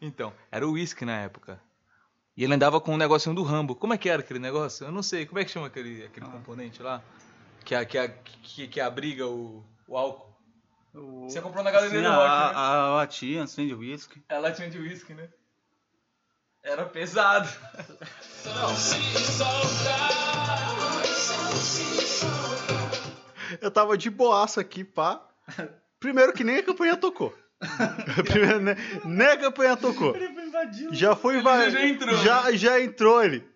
Então, 0.00 0.32
era 0.50 0.66
o 0.66 0.72
uísque 0.72 1.04
na 1.04 1.20
época. 1.22 1.60
E 2.36 2.44
ele 2.44 2.54
andava 2.54 2.80
com 2.80 2.94
um 2.94 2.96
negocinho 2.96 3.34
do 3.34 3.42
Rambo. 3.42 3.74
Como 3.74 3.92
é 3.92 3.98
que 3.98 4.08
era 4.08 4.22
aquele 4.22 4.38
negócio? 4.38 4.86
Eu 4.86 4.92
não 4.92 5.02
sei. 5.02 5.26
Como 5.26 5.40
é 5.40 5.44
que 5.44 5.50
chama 5.50 5.66
aquele, 5.66 6.04
aquele 6.04 6.26
Ah. 6.26 6.30
componente 6.30 6.80
lá? 6.82 7.02
Que, 7.64 7.74
a- 7.74 7.84
que, 7.84 7.98
a- 7.98 8.08
que, 8.08 8.68
que 8.68 8.80
abriga 8.80 9.26
o, 9.26 9.64
o 9.88 9.96
álcool. 9.96 10.32
O- 10.94 11.28
Você 11.28 11.40
comprou 11.40 11.64
na 11.64 11.70
galeria 11.72 11.98
Sim, 11.98 12.02
do 12.04 12.08
a, 12.08 12.14
rock, 12.14 12.28
né? 12.54 12.60
a, 12.60 12.68
a 12.84 12.88
latinha 12.94 13.42
assim 13.42 13.66
de 13.66 13.74
uísque. 13.74 14.22
Ela 14.28 14.52
tinha 14.52 14.70
de 14.70 14.78
uísque, 14.78 15.12
né? 15.14 15.28
Era 16.62 16.84
pesado. 16.84 17.48
Eu 23.60 23.70
tava 23.70 23.96
de 23.96 24.10
boaça 24.10 24.60
aqui, 24.60 24.84
pá. 24.84 25.20
Primeiro 25.98 26.32
que 26.32 26.44
nem 26.44 26.58
a 26.58 26.62
campanha 26.62 26.96
tocou. 26.96 27.36
Primeiro, 28.26 28.60
né? 28.60 28.76
Nem 29.04 29.26
a 29.26 29.36
campanha 29.36 29.76
tocou. 29.76 30.14
Já 30.92 31.16
foi 31.16 31.40
vai... 31.40 31.70
já 31.70 31.86
entrou. 31.86 32.16
Já, 32.18 32.52
já 32.52 32.80
entrou 32.80 33.24
ele. 33.24 33.48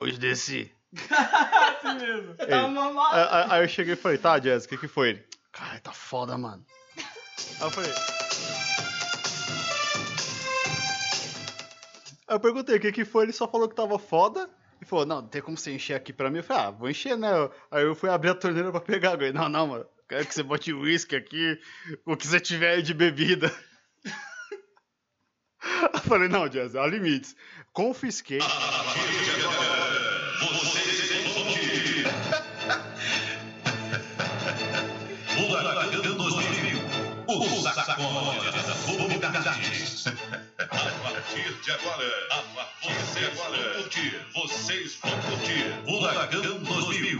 Hoje 0.00 0.18
desci. 0.18 0.72
assim 0.96 1.98
mesmo. 1.98 2.34
Ele. 2.38 2.52
Aí, 3.12 3.28
aí- 3.30 3.46
aí 3.50 3.62
eu 3.64 3.68
cheguei 3.68 3.94
e 3.94 3.96
falei, 3.96 4.18
tá, 4.18 4.38
Jazz, 4.38 4.64
o 4.64 4.68
que, 4.68 4.76
que 4.78 4.88
foi 4.88 5.10
ele? 5.10 5.24
Cara, 5.52 5.78
tá 5.80 5.92
foda, 5.92 6.36
mano. 6.36 6.64
Aí 6.96 7.66
eu 7.66 7.70
falei. 7.70 7.92
Aí 12.26 12.36
eu 12.36 12.40
perguntei 12.40 12.76
o 12.76 12.80
que, 12.80 12.92
que 12.92 13.04
foi, 13.04 13.24
ele 13.24 13.32
só 13.32 13.46
falou 13.46 13.68
que 13.68 13.74
tava 13.74 13.98
foda. 13.98 14.48
E 14.80 14.84
falou, 14.84 15.06
não, 15.06 15.26
tem 15.26 15.40
como 15.40 15.56
você 15.56 15.72
encher 15.72 15.94
aqui 15.94 16.12
pra 16.12 16.30
mim? 16.30 16.38
Eu 16.38 16.44
falei, 16.44 16.64
ah, 16.64 16.70
vou 16.70 16.90
encher, 16.90 17.16
né? 17.16 17.28
Aí 17.70 17.84
eu 17.84 17.94
fui 17.94 18.10
abrir 18.10 18.30
a 18.30 18.34
torneira 18.34 18.70
pra 18.70 18.80
pegar 18.80 19.12
água. 19.12 19.24
Ele, 19.26 19.38
não, 19.38 19.48
não, 19.48 19.66
mano, 19.66 19.86
quero 20.08 20.26
que 20.26 20.34
você 20.34 20.42
bote 20.42 20.72
uísque 20.72 21.16
aqui, 21.16 21.58
o 22.04 22.16
que 22.16 22.26
você 22.26 22.40
tiver 22.40 22.74
aí 22.74 22.82
de 22.82 22.92
bebida. 22.92 23.52
Eu 25.94 26.00
falei, 26.00 26.28
não, 26.28 26.46
Jazz, 26.48 26.76
há 26.76 26.86
limites. 26.86 27.34
Confisquei. 27.72 28.38
O 35.36 35.50
Huracão 35.50 36.16
2000. 36.16 36.78
O 37.26 37.62
sacode 37.62 38.52
das 38.52 38.84
comunidades. 38.84 40.04
De 41.64 41.70
agora, 41.70 42.26
a 42.30 42.42
partir 42.54 42.92
de 43.18 43.24
agora, 43.24 43.74
curtir, 43.74 44.20
vocês 44.34 44.96
vão 44.96 45.10
curtir. 45.22 45.64
O 45.86 45.98
Huracão 45.98 46.58
2000. 46.62 47.18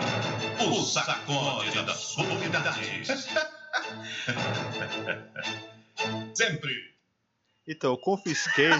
O 0.69 0.83
sacode 0.85 1.83
das 1.83 2.15
comunidades. 2.15 3.27
Sempre. 6.35 6.75
Então, 7.67 7.93
eu 7.93 7.99
confisquei 7.99 8.71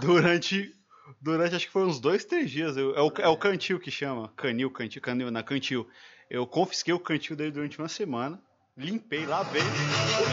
durante. 0.00 0.74
Durante 1.20 1.56
acho 1.56 1.66
que 1.66 1.72
foi 1.72 1.84
uns 1.86 1.98
dois, 1.98 2.24
três 2.24 2.50
dias. 2.50 2.76
Eu- 2.76 2.94
é, 2.94 3.00
o, 3.00 3.12
é 3.20 3.28
o 3.28 3.36
cantil 3.36 3.80
que 3.80 3.90
chama. 3.90 4.28
Canil, 4.36 4.70
cantil, 4.70 5.00
canil, 5.00 5.30
na 5.30 5.42
cantil. 5.42 5.88
Eu 6.28 6.46
confisquei 6.46 6.92
o 6.92 7.00
cantil 7.00 7.34
dele 7.34 7.52
durante 7.52 7.78
uma 7.78 7.88
semana. 7.88 8.38
Limpei, 8.76 9.24
lavei. 9.26 9.62
O 9.62 9.66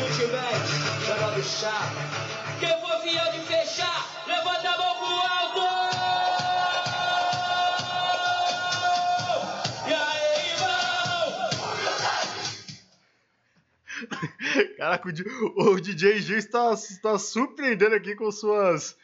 Ultimate, 0.03 1.05
joga 1.05 1.31
do 1.35 1.43
Caraca, 14.77 15.09
o, 15.55 15.79
DJ 15.79 16.19
Gil 16.19 16.37
está, 16.37 16.73
está 16.73 17.17
surpreendendo 17.17 17.95
aqui 17.95 18.15
com 18.15 18.31
suas. 18.31 18.95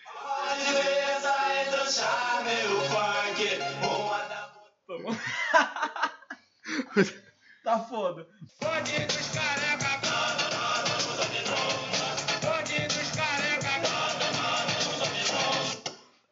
Tá 7.64 7.80
foda. 7.80 8.28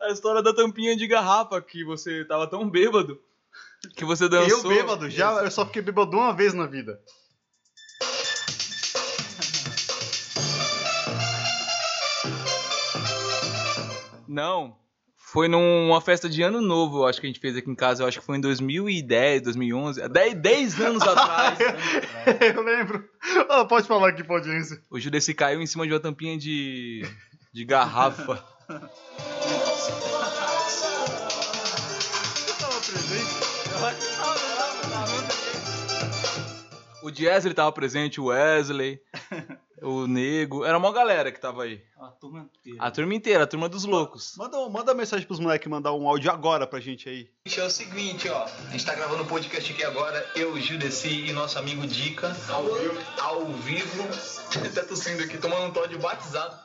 A 0.01 0.09
história 0.09 0.41
da 0.41 0.53
tampinha 0.53 0.97
de 0.97 1.07
garrafa 1.07 1.61
que 1.61 1.85
você 1.85 2.25
tava 2.25 2.47
tão 2.47 2.69
bêbado 2.69 3.17
que 3.95 4.03
você 4.03 4.27
dançou. 4.27 4.71
Eu 4.71 4.77
bêbado, 4.77 5.09
já, 5.09 5.31
eu 5.43 5.51
só 5.51 5.65
fiquei 5.65 5.81
bêbado 5.81 6.17
uma 6.17 6.33
vez 6.33 6.53
na 6.53 6.65
vida. 6.65 6.99
Não. 14.31 14.77
Foi 15.17 15.49
numa 15.49 15.99
festa 15.99 16.29
de 16.29 16.41
ano 16.41 16.61
novo, 16.61 16.99
eu 16.99 17.07
acho 17.07 17.19
que 17.19 17.27
a 17.27 17.29
gente 17.29 17.39
fez 17.39 17.57
aqui 17.57 17.69
em 17.69 17.75
casa. 17.75 18.01
Eu 18.01 18.07
acho 18.07 18.21
que 18.21 18.25
foi 18.25 18.37
em 18.37 18.41
2010, 18.41 19.41
2011. 19.41 20.07
10, 20.07 20.35
10 20.35 20.81
anos 20.81 21.03
atrás. 21.03 21.59
eu 22.55 22.63
lembro. 22.63 23.03
Ah, 23.49 23.65
pode 23.65 23.87
falar 23.87 24.09
aqui 24.09 24.23
pra 24.23 24.37
audiência. 24.37 24.81
O 24.89 24.97
Judeci 24.97 25.33
caiu 25.33 25.61
em 25.61 25.67
cima 25.67 25.85
de 25.85 25.91
uma 25.93 25.99
tampinha 25.99 26.37
de, 26.37 27.05
de 27.53 27.65
garrafa. 27.65 28.41
O 37.03 37.09
Diesel 37.09 37.53
tava 37.55 37.71
presente, 37.71 38.21
o 38.21 38.25
Wesley, 38.25 39.01
o 39.81 40.07
Nego. 40.07 40.63
Era 40.65 40.77
uma 40.77 40.91
galera 40.91 41.31
que 41.31 41.39
tava 41.39 41.63
aí. 41.63 41.81
A 41.99 42.07
turma 42.07 42.39
inteira. 42.41 42.77
A 42.83 42.91
turma 42.91 43.13
inteira, 43.15 43.43
a 43.43 43.47
turma 43.47 43.69
dos 43.69 43.83
loucos. 43.85 44.35
Manda, 44.37 44.69
manda 44.69 44.93
mensagem 44.93 45.25
pros 45.25 45.39
moleques 45.39 45.67
mandar 45.69 45.93
um 45.93 46.07
áudio 46.07 46.31
agora 46.31 46.67
pra 46.67 46.79
gente 46.79 47.07
aí. 47.09 47.29
É 47.45 47.63
o 47.63 47.69
seguinte, 47.69 48.29
ó. 48.29 48.43
A 48.43 48.71
gente 48.71 48.85
tá 48.85 48.93
gravando 48.95 49.23
um 49.23 49.27
podcast 49.27 49.71
aqui 49.71 49.83
agora, 49.83 50.25
eu, 50.35 50.57
Gildeci 50.59 51.25
e 51.27 51.33
nosso 51.33 51.57
amigo 51.57 51.85
Dica. 51.87 52.35
Ao 52.49 52.63
vivo. 52.63 52.99
Ao 53.21 53.45
vivo. 53.47 54.03
tá 54.73 54.83
tossindo 54.83 55.23
aqui, 55.23 55.37
tomando 55.37 55.65
um 55.67 55.71
Todd 55.71 55.97
batizado. 55.97 56.55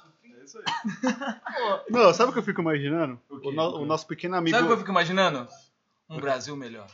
Não, 1.91 2.13
sabe 2.15 2.31
o 2.31 2.33
que 2.33 2.39
eu 2.39 2.43
fico 2.45 2.61
imaginando? 2.61 3.21
O 3.29 3.51
no- 3.51 3.79
o 3.81 3.85
nosso 3.87 4.07
pequeno 4.07 4.37
amigo. 4.37 4.57
Sabe 4.57 4.65
o 4.65 4.69
que 4.69 4.75
eu 4.75 4.79
fico 4.79 4.91
imaginando? 4.91 5.49
Um 6.09 6.21
Brasil 6.21 6.57
melhor. 6.57 6.87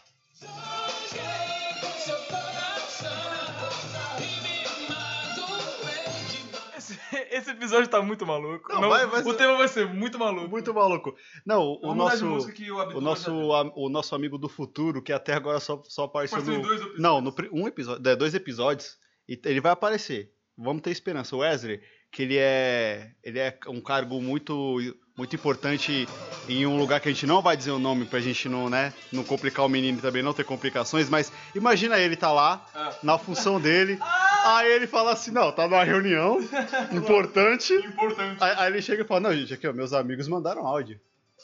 Esse, 7.37 7.51
episódio 7.51 7.89
tá 7.89 8.01
muito 8.03 8.27
maluco. 8.27 8.73
Não, 8.73 8.81
Não, 8.83 8.89
vai- 8.89 9.07
vai 9.07 9.21
o 9.23 9.25
ser- 9.31 9.37
tema 9.37 9.57
vai 9.57 9.69
ser 9.69 9.87
muito 9.89 10.19
maluco. 10.19 10.49
Muito 10.49 10.75
maluco. 10.75 11.15
Não, 11.47 11.79
o, 11.83 11.91
de 11.93 11.97
nosso. 11.99 12.27
o 12.27 12.99
O 12.99 13.01
nosso, 13.01 13.53
a- 13.53 13.73
o 13.75 13.89
nosso 13.89 14.15
amigo 14.15 14.37
do 14.39 14.49
futuro, 14.49 15.03
que 15.03 15.13
até 15.13 15.35
agora 15.35 15.59
só, 15.61 15.83
só 15.89 16.05
apareceu 16.05 16.39
Apareceu 16.39 16.61
no. 16.61 16.65
em 16.65 16.69
dois 16.69 16.81
episódios. 16.81 17.03
Não, 17.03 17.21
no 17.21 17.35
um 17.53 17.67
episódio. 17.69 18.09
é, 18.11 18.17
dois 18.17 18.35
episódios. 18.35 18.97
Ele 19.29 19.61
vai 19.61 19.73
aparecer. 19.73 20.31
Vamos 20.59 20.83
ter 20.83 20.91
esperança. 20.91 21.35
O 21.35 21.39
Wesley, 21.41 21.81
que 22.11 22.23
ele 22.23 22.37
é. 22.39 23.13
Ele 23.25 23.39
é 23.39 23.57
um 23.69 23.81
cargo 23.81 24.21
muito. 24.21 24.77
Muito 25.15 25.37
importante 25.37 26.09
em 26.49 26.65
um 26.65 26.79
lugar 26.79 26.99
que 26.99 27.07
a 27.07 27.13
gente 27.13 27.27
não 27.27 27.43
vai 27.43 27.55
dizer 27.55 27.71
o 27.71 27.79
nome 27.79 28.07
pra 28.07 28.19
gente 28.19 28.49
não, 28.49 28.71
né, 28.71 28.95
não 29.13 29.23
complicar 29.23 29.63
o 29.67 29.69
menino 29.69 30.01
também 30.01 30.23
não 30.23 30.33
ter 30.33 30.43
complicações, 30.43 31.11
mas 31.11 31.31
imagina 31.55 31.99
ele 31.99 32.17
tá 32.17 32.33
lá, 32.33 32.67
Ah. 32.75 32.95
na 33.03 33.19
função 33.19 33.61
dele, 33.61 33.99
aí 34.45 34.73
ele 34.73 34.87
fala 34.87 35.13
assim, 35.13 35.31
não, 35.31 35.53
tá 35.53 35.69
numa 35.69 35.85
reunião 35.85 36.39
importante, 36.93 37.73
Importante. 37.75 38.43
Aí, 38.43 38.55
aí 38.57 38.73
ele 38.73 38.83
chega 38.83 39.03
e 39.03 39.07
fala, 39.07 39.21
não, 39.21 39.35
gente, 39.35 39.55
aqui, 39.55 39.67
ó, 39.67 39.73
meus 39.73 39.93
amigos 39.93 40.29
mandaram 40.29 40.67
áudio. 40.67 41.01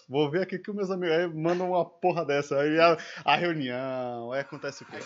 Vou 0.09 0.31
ver 0.31 0.43
aqui 0.43 0.59
que 0.59 0.71
os 0.71 0.77
meus 0.77 0.91
amigos 0.91 1.17
aí 1.17 1.27
mandam 1.29 1.71
uma 1.71 1.85
porra 1.85 2.25
dessa. 2.25 2.61
Aí 2.61 2.79
a, 2.81 2.97
a 3.25 3.37
reunião, 3.37 4.33
aí 4.33 4.41
acontece 4.41 4.83
o 4.83 4.87
quê? 4.87 4.97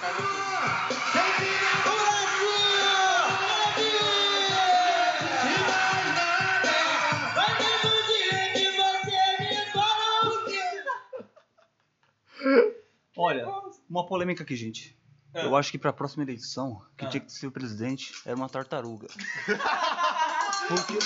Olha, 13.16 13.46
uma 13.88 14.06
polêmica 14.06 14.42
aqui, 14.42 14.56
gente. 14.56 14.96
É. 15.34 15.46
Eu 15.46 15.56
acho 15.56 15.70
que 15.70 15.78
pra 15.78 15.92
próxima 15.92 16.22
eleição, 16.22 16.82
que 16.96 17.04
Ah. 17.04 17.08
tinha 17.08 17.20
que 17.20 17.32
ser 17.32 17.46
o 17.46 17.52
presidente 17.52 18.12
era 18.26 18.36
uma 18.36 18.48
tartaruga. 18.48 19.06
Porque. 20.68 20.98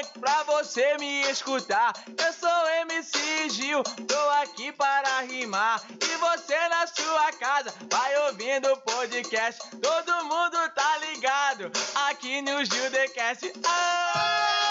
Funk 0.00 0.18
pra 0.18 0.42
você 0.44 0.96
me 0.98 1.22
escutar. 1.30 1.92
Eu 2.06 2.32
sou 2.32 2.68
MC 2.82 3.50
Gil, 3.50 3.82
tô 3.82 4.30
aqui 4.42 4.72
para 4.72 5.20
rimar. 5.20 5.82
E 5.90 6.16
você 6.16 6.56
na 6.68 6.86
sua 6.86 7.32
casa 7.32 7.74
vai 7.90 8.16
ouvindo 8.28 8.72
o 8.72 8.76
podcast. 8.78 9.60
Todo 9.80 10.24
mundo 10.24 10.56
tá 10.74 10.98
ligado 10.98 11.70
aqui 12.08 12.40
no 12.42 12.64
Gil 12.64 12.90
The 12.90 13.08
Cast. 13.08 13.52
Ah! 13.66 14.66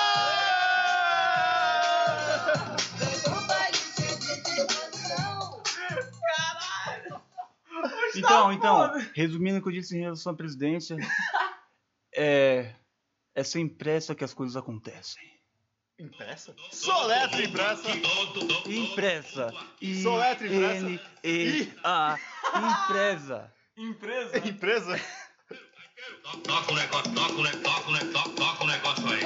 Então, 8.15 8.51
então, 8.51 8.91
resumindo 9.13 9.59
o 9.59 9.61
que 9.61 9.69
eu 9.69 9.73
disse 9.73 9.95
em 9.95 10.01
relação 10.01 10.33
à 10.33 10.35
presidência, 10.35 10.97
é, 12.13 12.73
é 13.35 13.43
sem 13.43 13.67
pressa 13.67 14.15
que 14.15 14.23
as 14.23 14.33
coisas 14.33 14.55
acontecem. 14.55 15.21
Impressa? 15.99 16.55
Soletra 16.71 17.41
impressa. 17.43 17.89
Impressa. 18.65 19.53
I 19.81 20.01
Soletra 20.01 20.47
impressa. 20.47 20.85
N 20.85 20.99
E 21.23 21.73
A 21.83 22.15
impresa. 22.87 23.53
Empresa? 23.77 24.37
Empresa? 24.47 24.95
Toca 26.43 26.71
o 26.71 26.75
negócio, 26.75 27.13
toca 27.13 27.33
o 27.33 27.43
negócio, 27.43 27.61
toca 27.61 27.89
o 27.89 27.93
negócio, 27.93 28.31
toca- 28.35 28.63
o 28.63 28.67
negócio 28.67 29.07
aí. 29.11 29.19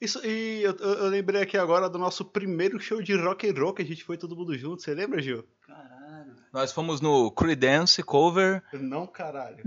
Isso, 0.00 0.24
e 0.24 0.62
eu, 0.62 0.74
eu- 0.76 1.08
lembrei 1.08 1.42
aqui 1.42 1.56
agora 1.56 1.88
do 1.88 1.98
nosso 1.98 2.24
primeiro 2.24 2.78
show 2.78 3.02
de 3.02 3.14
rock 3.16 3.48
and 3.48 3.54
roll 3.58 3.74
que 3.74 3.82
a 3.82 3.84
gente 3.84 4.04
foi 4.04 4.16
todo 4.16 4.36
mundo 4.36 4.56
junto. 4.56 4.82
Você 4.82 4.94
lembra, 4.94 5.20
Gil? 5.22 5.44
Caralho. 5.66 5.85
Nós 6.56 6.72
fomos 6.72 7.02
no 7.02 7.30
Creedence 7.32 8.02
Cover. 8.02 8.62
Não, 8.72 9.06
caralho. 9.06 9.62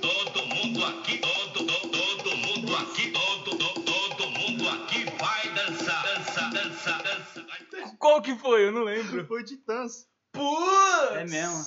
Todo 0.00 0.46
mundo 0.46 0.84
aqui, 0.84 1.18
todo, 1.18 1.66
todo, 1.66 1.90
todo 1.90 2.36
mundo 2.36 2.76
aqui, 2.76 3.10
todo, 3.10 3.58
todo, 3.58 3.82
todo 3.82 4.30
mundo 4.30 4.68
aqui 4.68 5.04
vai 5.18 5.52
dançar, 5.54 6.04
dançar, 6.04 6.52
dançar, 6.52 7.02
dançar. 7.02 7.44
Vai- 7.48 7.96
Qual 7.98 8.22
que 8.22 8.36
foi? 8.36 8.68
Eu 8.68 8.70
não 8.70 8.84
lembro. 8.84 9.26
Foi 9.26 9.42
Titãs. 9.42 10.06
Putz! 10.30 11.16
É 11.16 11.24
mesmo. 11.24 11.64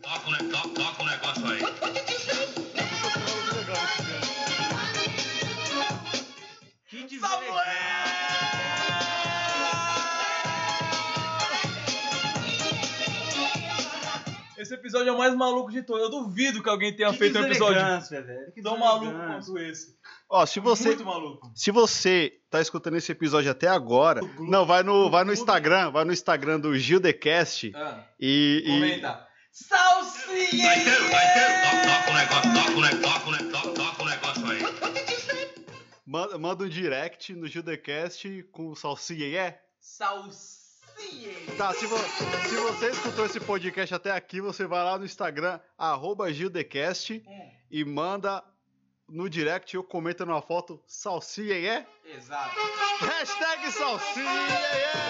Toca 0.00 0.28
o 0.28 0.30
negócio, 0.30 0.70
toca 0.70 1.02
o 1.02 1.06
negócio 1.06 1.46
aí. 1.48 2.69
Episódio 14.90 15.10
é 15.10 15.12
o 15.12 15.18
mais 15.18 15.34
maluco 15.34 15.70
de 15.70 15.82
todos. 15.82 16.02
Eu 16.02 16.10
duvido 16.10 16.62
que 16.62 16.68
alguém 16.68 16.94
tenha 16.94 17.12
feito 17.12 17.38
um 17.38 17.44
episódio 17.44 17.80
velho. 18.10 18.52
Que 18.52 18.60
tão 18.60 18.76
maluco 18.76 19.16
quanto 19.16 19.58
esse. 19.58 19.96
Ó, 20.28 20.44
se 20.44 20.60
você, 20.60 20.88
Muito 20.88 21.04
maluco. 21.04 21.50
se 21.54 21.70
você 21.70 22.32
tá 22.50 22.60
escutando 22.60 22.96
esse 22.96 23.10
episódio 23.10 23.50
até 23.50 23.68
agora, 23.68 24.20
não, 24.38 24.66
vai 24.66 24.82
no, 24.82 25.08
vai 25.10 25.24
no 25.24 25.32
Instagram, 25.32 25.90
vai 25.90 26.04
no 26.04 26.12
Instagram 26.12 26.60
do 26.60 26.76
Gildecast 26.76 27.72
Ah, 27.74 28.04
e, 28.18 28.62
e 28.64 28.70
comenta. 28.70 29.26
Salsinha! 29.52 30.66
Vai 30.66 30.84
ter, 30.84 31.00
vai 31.10 31.34
ter, 31.34 31.50
toca, 31.82 32.10
o 32.10 32.14
negócio, 32.14 32.52
toca 32.52 33.28
o 33.28 33.32
negócio, 33.32 33.74
toca 33.74 34.02
o 34.02 34.06
negócio, 34.06 34.46
aí. 34.46 34.60
manda, 36.06 36.38
manda 36.38 36.64
um 36.64 36.68
direct 36.68 37.34
no 37.34 37.48
Gildecast 37.48 38.44
com 38.52 38.68
o 38.68 38.76
Salsinha, 38.76 39.26
é? 39.40 39.60
Salsinha! 39.80 40.59
Tá, 41.56 41.72
se, 41.74 41.86
vo- 41.86 41.96
se 42.48 42.56
você 42.56 42.90
escutou 42.90 43.26
esse 43.26 43.38
podcast 43.40 43.94
até 43.94 44.10
aqui, 44.12 44.40
você 44.40 44.66
vai 44.66 44.82
lá 44.82 44.98
no 44.98 45.04
Instagram, 45.04 45.60
arroba 45.76 46.32
Gildecast 46.32 47.22
e 47.70 47.84
manda 47.84 48.42
no 49.08 49.28
direct 49.28 49.76
ou 49.76 49.82
comenta 49.84 50.24
numa 50.24 50.40
foto 50.40 50.80
Salsinha, 50.86 51.54
é? 51.54 51.86
Exato. 52.16 52.54
Hashtag 53.00 53.70
Salsinha, 53.72 54.30
é! 54.30 55.00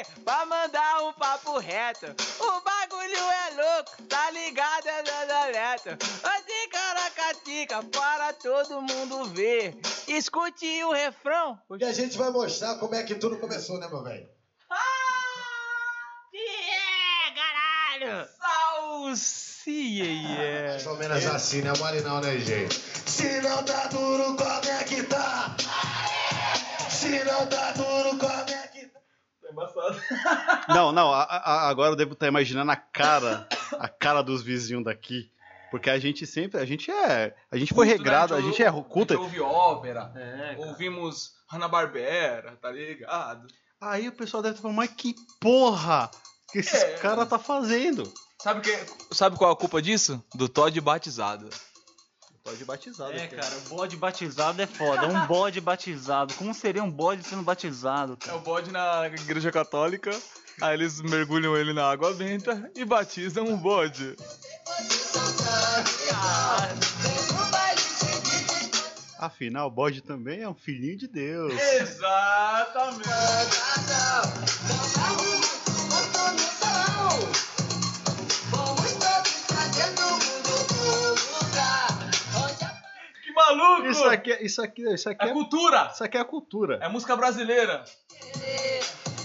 Aqui 0.00 0.20
pra 0.20 0.46
mandar 0.46 1.02
um 1.04 1.12
papo 1.12 1.58
reto. 1.58 2.06
O 2.40 2.60
bagulho 2.60 3.16
é 3.16 3.50
louco, 3.62 4.02
tá 4.08 4.30
ligado? 4.30 4.86
É 4.86 5.02
danadeta. 5.02 5.98
Assim, 6.22 6.68
caracatica, 6.70 7.82
para 7.84 8.32
todo 8.34 8.82
mundo 8.82 9.24
ver. 9.26 9.76
Escute 10.08 10.84
o 10.84 10.92
refrão. 10.92 11.58
E 11.78 11.84
a 11.84 11.92
gente 11.92 12.16
vai 12.16 12.30
mostrar 12.30 12.76
como 12.76 12.94
é 12.94 13.02
que 13.02 13.14
tudo 13.14 13.38
começou, 13.38 13.78
né, 13.78 13.88
meu 13.88 14.02
velho? 14.02 14.28
É, 16.32 17.30
caralho! 17.34 18.28
Salsiê! 19.16 20.22
Mais 20.68 20.86
ou 20.86 20.96
menos 20.96 21.26
assim, 21.26 21.62
né? 21.62 21.72
Mole 21.78 22.00
não, 22.00 22.20
né, 22.20 22.38
gente? 22.38 22.80
Se 23.06 23.40
não 23.40 23.62
tá 23.62 23.86
duro, 23.88 24.36
como 24.36 24.70
é 24.70 24.84
que 24.84 25.02
tá? 25.02 25.54
Se 26.88 27.24
não 27.24 27.46
tá 27.46 27.72
duro, 27.72 28.16
como 28.18 28.32
é 28.32 28.44
que 28.44 28.54
tá? 28.54 28.59
Não, 30.68 30.92
não, 30.92 31.12
a- 31.12 31.22
a- 31.24 31.68
agora 31.68 31.92
eu 31.92 31.96
devo 31.96 32.12
estar 32.12 32.26
imaginando 32.28 32.70
a 32.70 32.76
cara, 32.76 33.48
a 33.78 33.88
cara 33.88 34.22
dos 34.22 34.42
vizinhos 34.42 34.84
daqui. 34.84 35.30
Porque 35.70 35.88
a 35.88 35.98
gente 36.00 36.26
sempre, 36.26 36.60
a 36.60 36.64
gente 36.64 36.90
é, 36.90 37.34
a 37.50 37.56
gente 37.56 37.72
foi 37.72 37.86
regrado, 37.86 38.34
a 38.34 38.40
gente 38.40 38.60
é 38.62 38.70
culto. 38.72 39.14
A 39.14 39.16
gente 39.16 39.24
ouve 39.24 39.40
ópera, 39.40 40.12
É, 40.16 40.54
cara. 40.56 40.68
ouvimos 40.68 41.32
Hanna-Barbera, 41.48 42.58
tá 42.60 42.70
ligado? 42.72 43.46
Aí 43.80 44.08
o 44.08 44.12
pessoal 44.12 44.42
deve 44.42 44.54
estar 44.54 44.62
falando, 44.62 44.76
mas 44.78 44.90
que 44.90 45.14
porra 45.40 46.10
que 46.50 46.58
esses 46.58 46.82
É. 46.82 46.96
caras 46.98 47.28
tá 47.28 47.38
fazendo? 47.38 48.12
Sabe, 48.42 48.62
que, 48.62 49.14
sabe 49.14 49.36
qual 49.36 49.50
é 49.50 49.52
a 49.52 49.56
culpa 49.56 49.80
disso? 49.80 50.20
Do 50.34 50.48
Todd 50.48 50.78
batizado. 50.80 51.48
Pode 52.50 52.64
batizado. 52.64 53.12
É, 53.12 53.26
cara, 53.28 53.56
bode 53.68 53.96
batizado 53.96 54.60
é 54.60 54.66
foda. 54.66 55.06
Um 55.06 55.24
bode 55.26 55.60
batizado. 55.60 56.34
Como 56.34 56.52
seria 56.52 56.82
um 56.82 56.90
bode 56.90 57.22
sendo 57.22 57.42
batizado, 57.44 58.18
É 58.20 58.26
cara? 58.26 58.38
o 58.38 58.40
bode 58.40 58.72
na 58.72 59.06
igreja 59.06 59.52
católica, 59.52 60.10
aí 60.60 60.74
eles 60.74 61.00
mergulham 61.00 61.56
ele 61.56 61.72
na 61.72 61.88
água 61.88 62.12
benta 62.12 62.68
e 62.74 62.84
batizam 62.84 63.52
o 63.52 63.56
bode. 63.56 64.16
Afinal, 69.18 69.68
o 69.68 69.70
bode 69.70 70.00
também 70.00 70.40
é 70.42 70.48
um 70.48 70.54
filhinho 70.54 70.96
de 70.96 71.06
Deus. 71.06 71.52
Exatamente. 71.52 73.08
Maluco! 83.56 83.88
Isso 83.88 84.04
aqui, 84.04 84.32
é- 84.32 84.44
isso 84.44 84.62
aqui, 84.62 84.82
isso 84.94 85.08
aqui 85.08 85.24
é 85.24 85.28
é, 85.28 85.32
cultura! 85.32 85.90
isso 85.92 86.04
aqui 86.04 86.16
é 86.16 86.20
a 86.20 86.24
cultura. 86.24 86.78
É 86.82 86.88
música 86.88 87.16
brasileira. 87.16 87.84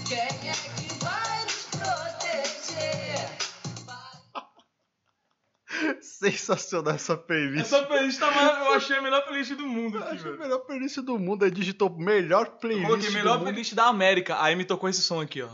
Quem 0.08 0.18
é 0.18 0.26
que 0.52 1.04
vai 1.04 1.42
nos 1.44 1.64
proteger? 1.66 3.36
Sensacional 6.00 6.94
essa 6.94 7.16
playlist. 7.16 7.60
Essa 7.66 7.82
playlist 7.84 8.18
tá 8.18 8.30
mais, 8.30 8.66
eu 8.66 8.72
achei 8.74 8.96
a 8.96 9.02
melhor 9.02 9.22
playlist 9.26 9.52
do 9.52 9.66
mundo 9.66 9.98
Eu 9.98 10.04
aqui, 10.04 10.16
acho 10.16 10.28
a 10.28 10.36
melhor 10.36 10.58
playlist 10.60 10.96
do 11.00 11.18
mundo. 11.18 11.44
Aí 11.44 11.50
digitou 11.50 11.90
melhor 11.90 12.46
Eu 12.46 12.52
playlist. 12.52 12.86
coloquei 12.86 13.08
do 13.10 13.14
melhor 13.14 13.34
mundo. 13.34 13.42
playlist 13.44 13.74
da 13.74 13.84
América. 13.86 14.40
Aí 14.42 14.56
me 14.56 14.64
tocou 14.64 14.88
esse 14.88 15.02
som 15.02 15.20
aqui, 15.20 15.42
ó. 15.42 15.48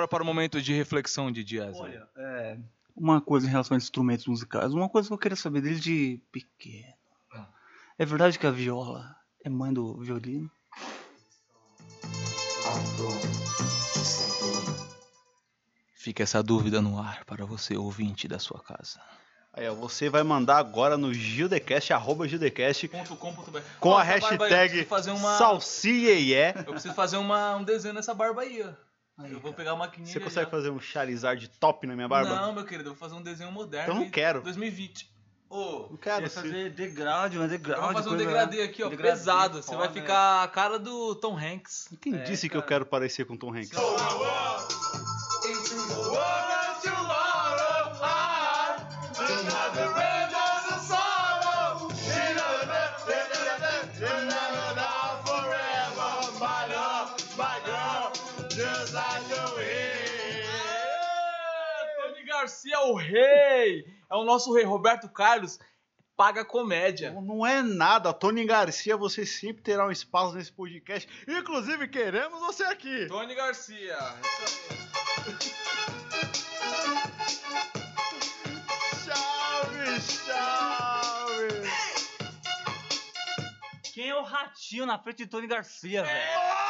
Agora 0.00 0.08
para 0.08 0.22
o 0.22 0.26
momento 0.26 0.62
de 0.62 0.72
reflexão 0.72 1.30
de 1.30 1.44
Dias. 1.44 1.78
Olha, 1.78 2.08
é, 2.16 2.56
uma 2.96 3.20
coisa 3.20 3.46
em 3.46 3.50
relação 3.50 3.74
a 3.74 3.78
instrumentos 3.78 4.26
musicais. 4.26 4.72
Uma 4.72 4.88
coisa 4.88 5.08
que 5.08 5.14
eu 5.14 5.18
queria 5.18 5.36
saber 5.36 5.60
dele 5.60 5.78
de 5.78 6.20
pequeno. 6.32 6.94
É 7.98 8.04
verdade 8.06 8.38
que 8.38 8.46
a 8.46 8.50
viola 8.50 9.14
é 9.44 9.50
mãe 9.50 9.72
do 9.72 9.98
violino? 9.98 10.50
Fica 15.94 16.22
essa 16.22 16.42
dúvida 16.42 16.80
no 16.80 16.98
ar 16.98 17.24
para 17.26 17.44
você, 17.44 17.76
ouvinte 17.76 18.26
da 18.26 18.38
sua 18.38 18.58
casa. 18.60 18.98
Aí, 19.52 19.68
ó, 19.68 19.74
você 19.74 20.08
vai 20.08 20.22
mandar 20.22 20.56
agora 20.56 20.96
no 20.96 21.12
Gildecast, 21.12 21.92
arroba 21.92 22.26
Gildecast, 22.26 22.88
com 22.88 23.98
a 23.98 24.02
barba 24.02 24.02
hashtag 24.02 24.84
fazer 24.86 25.10
uma 25.10 25.36
Salsieié. 25.36 26.54
Eu 26.56 26.72
preciso 26.72 26.94
fazer 26.94 27.18
uma, 27.18 27.56
um 27.56 27.64
desenho 27.64 27.92
nessa 27.92 28.14
barba 28.14 28.42
aí, 28.42 28.62
ó. 28.62 28.89
Aí, 29.22 29.32
eu 29.32 29.40
vou 29.40 29.52
pegar 29.52 29.72
a 29.72 29.76
maquininha 29.76 30.12
Você 30.12 30.20
consegue 30.20 30.44
já. 30.46 30.50
fazer 30.50 30.70
um 30.70 30.80
Charizard 30.80 31.48
top 31.60 31.86
na 31.86 31.94
minha 31.94 32.08
barba? 32.08 32.34
Não, 32.34 32.52
meu 32.52 32.64
querido, 32.64 32.90
eu 32.90 32.94
vou 32.94 32.98
fazer 33.08 33.14
um 33.18 33.22
desenho 33.22 33.52
moderno. 33.52 33.92
Então 33.92 34.02
não 34.04 34.10
quero. 34.10 34.40
2020. 34.42 35.10
Ô, 35.48 35.88
Não 35.90 35.96
quero. 35.96 36.28
Sim. 36.28 36.34
fazer 36.42 36.70
degrádio, 36.70 37.42
um 37.42 37.48
degrádio. 37.48 37.82
vamos 37.82 37.96
fazer 38.04 38.10
um 38.10 38.16
degradê 38.16 38.62
aqui, 38.62 38.84
ó, 38.84 38.88
degradê, 38.88 39.10
pesado. 39.10 39.60
Você 39.60 39.74
vai 39.74 39.92
ficar 39.92 40.44
a 40.44 40.48
cara 40.48 40.78
do 40.78 41.16
Tom 41.16 41.36
Hanks. 41.36 41.88
Quem 42.00 42.14
É, 42.14 42.22
disse 42.22 42.48
que 42.48 42.56
eu 42.56 42.60
cara. 42.60 42.68
quero 42.68 42.86
parecer 42.86 43.24
com 43.24 43.36
Tom 43.36 43.50
Hanks? 43.52 43.72
É, 43.72 43.80
Garcia 62.40 62.74
é 62.74 62.78
o 62.78 62.94
rei! 62.94 63.84
É 64.10 64.14
o 64.14 64.24
nosso 64.24 64.54
rei, 64.54 64.64
Roberto 64.64 65.10
Carlos. 65.10 65.58
Paga 66.16 66.42
comédia. 66.42 67.10
Não, 67.12 67.44
é 67.44 67.60
nada. 67.60 68.14
Tony 68.14 68.46
Garcia, 68.46 68.96
você 68.96 69.26
sempre 69.26 69.62
terá 69.62 69.86
um 69.86 69.90
espaço 69.90 70.34
nesse 70.34 70.50
podcast. 70.50 71.06
Inclusive, 71.28 71.86
queremos 71.88 72.40
você 72.40 72.64
aqui. 72.64 73.06
Tony 73.08 73.34
Garcia. 73.34 73.98
Salve, 79.04 80.00
salve. 80.00 81.70
Quem 83.92 84.08
é 84.08 84.16
o 84.16 84.22
ratinho 84.22 84.86
na 84.86 84.98
frente 84.98 85.18
de 85.18 85.26
Tony 85.26 85.46
Garcia, 85.46 86.04
velho? 86.04 86.69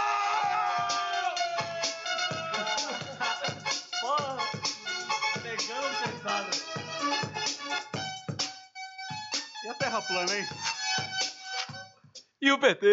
E 9.64 9.68
a 9.68 9.74
Terra 9.74 10.02
plana, 10.02 10.36
hein? 10.36 10.46
E 12.42 12.50
o 12.50 12.58
PT? 12.58 12.86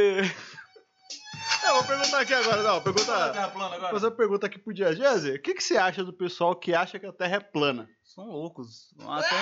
Eu 1.65 1.73
vou 1.73 1.83
perguntar 1.83 2.19
aqui 2.19 2.33
agora, 2.33 2.57
não. 2.57 2.63
Fala 2.63 2.81
Pergunta. 2.81 3.31
Terra 3.31 3.47
plana 3.49 3.75
agora. 3.75 3.93
Fazer 3.93 4.05
uma 4.05 4.15
pergunta 4.15 4.45
aqui 4.47 4.59
pro 4.59 4.73
Dia 4.73 4.95
Jazzy. 4.95 5.31
O 5.31 5.41
que, 5.41 5.53
que 5.55 5.63
você 5.63 5.77
acha 5.77 6.03
do 6.03 6.13
pessoal 6.13 6.55
que 6.55 6.73
acha 6.73 6.99
que 6.99 7.05
a 7.05 7.13
Terra 7.13 7.37
é 7.37 7.39
plana? 7.39 7.89
São 8.03 8.25
loucos. 8.25 8.93
Até. 9.07 9.35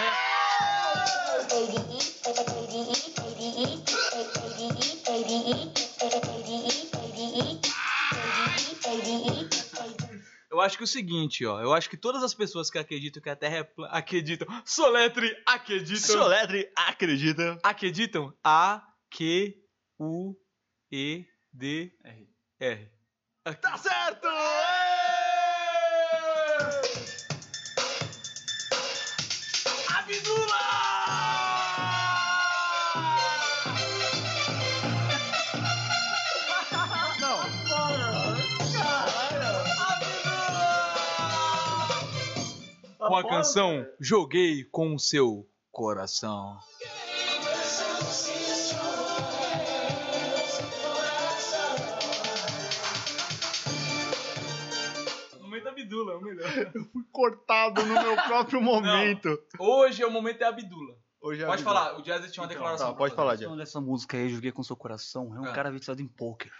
Eu 10.55 10.61
acho 10.61 10.77
que 10.77 10.83
é 10.83 10.85
o 10.85 10.87
seguinte, 10.87 11.45
ó. 11.45 11.59
Eu 11.59 11.73
acho 11.73 11.89
que 11.89 11.97
todas 11.97 12.23
as 12.23 12.33
pessoas 12.33 12.71
que 12.71 12.77
acreditam 12.77 13.21
que 13.21 13.29
a 13.29 13.35
Terra 13.35 13.57
é 13.57 13.63
plana. 13.63 13.91
Acreditam. 13.93 14.47
Soletre, 14.63 15.35
acreditam. 15.45 15.99
Soletre 15.99 16.71
acredita. 16.73 17.59
Acreditam? 17.61 18.33
A, 18.41 18.81
Q, 19.11 19.53
U, 19.99 20.33
E, 20.89 21.25
D, 21.51 21.91
R. 22.05 22.29
R. 22.61 22.89
Tá 23.61 23.77
certo! 23.77 24.27
Não, 30.23 30.74
Com 43.07 43.15
a 43.15 43.27
canção 43.27 43.85
Joguei 43.99 44.63
com 44.65 44.95
o 44.95 44.99
seu 44.99 45.47
coração. 45.71 46.57
Momento 55.41 55.67
Abdula, 55.69 56.13
é 56.13 56.15
o 56.15 56.21
melhor. 56.21 56.49
fui 56.91 57.03
cortado 57.11 57.85
no 57.85 57.93
meu 57.93 58.15
próprio 58.23 58.61
momento. 58.61 59.39
Hoje 59.59 60.01
é 60.03 60.07
o 60.07 60.11
momento 60.11 60.41
é 60.41 60.45
Abdula. 60.45 60.95
Hoje 61.21 61.41
é 61.43 61.45
Pode 61.45 61.61
a 61.61 61.65
vida. 61.65 61.69
falar, 61.81 61.97
o 61.97 62.01
Jazz 62.01 62.31
tinha 62.31 62.43
uma 62.43 62.49
declaração. 62.49 62.91
Tá, 62.91 62.93
pode 62.97 63.15
falar, 63.15 63.31
A 63.33 63.35
Dia. 63.35 63.47
questão 63.47 63.57
dessa 63.57 63.81
música 63.81 64.17
aí, 64.17 64.29
Joguei 64.29 64.51
com 64.51 64.63
seu 64.63 64.75
coração, 64.75 65.35
é 65.35 65.39
um 65.39 65.45
Ah. 65.45 65.53
cara 65.53 65.71
viciado 65.71 66.01
em 66.01 66.07
poker. 66.07 66.51